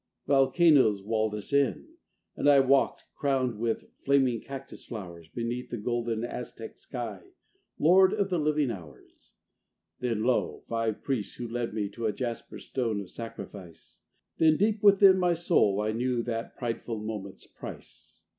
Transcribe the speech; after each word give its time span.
Volcanoes 0.25 1.03
walled 1.03 1.35
us 1.35 1.53
in: 1.53 1.89
and 2.35 2.49
I 2.49 2.59
Walked, 2.59 3.03
crowned 3.13 3.59
with 3.59 3.85
flaming 4.03 4.41
cactus 4.41 4.83
flowers, 4.83 5.29
Beneath 5.29 5.69
the 5.69 5.77
golden, 5.77 6.23
Aztec 6.23 6.75
sky, 6.79 7.21
Lord 7.77 8.11
of 8.11 8.31
the 8.31 8.39
living 8.39 8.71
hours. 8.71 9.29
When, 9.99 10.23
lo! 10.23 10.63
five 10.65 11.03
priests, 11.03 11.35
who 11.35 11.47
led 11.47 11.75
me 11.75 11.87
to 11.89 12.07
A 12.07 12.13
jasper 12.13 12.57
stone 12.57 12.99
of 12.99 13.11
sacrifice! 13.11 14.01
Then 14.39 14.57
deep 14.57 14.81
within 14.81 15.19
my 15.19 15.35
soul 15.35 15.79
I 15.81 15.91
knew 15.91 16.23
That 16.23 16.57
prideful 16.57 16.97
moment's 16.97 17.45
price. 17.45 18.23